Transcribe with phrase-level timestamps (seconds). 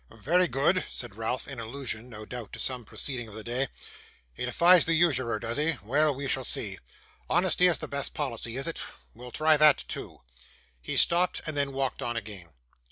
[0.09, 3.67] 'Very good!' said Ralph, in allusion, no doubt, to some proceeding of the day.
[4.33, 5.77] 'He defies the usurer, does he?
[5.83, 6.79] Well, we shall see.
[7.29, 8.81] "Honesty is the best policy," is it?
[9.13, 10.21] We'll try that too.'
[10.81, 12.49] He stopped, and then walked on again.